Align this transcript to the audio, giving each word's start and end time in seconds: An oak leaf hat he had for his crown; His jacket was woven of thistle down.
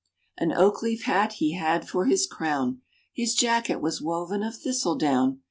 An 0.35 0.51
oak 0.51 0.81
leaf 0.81 1.03
hat 1.03 1.33
he 1.33 1.51
had 1.53 1.87
for 1.87 2.05
his 2.05 2.25
crown; 2.25 2.81
His 3.13 3.35
jacket 3.35 3.81
was 3.83 4.01
woven 4.01 4.41
of 4.41 4.57
thistle 4.59 4.95
down. 4.95 5.39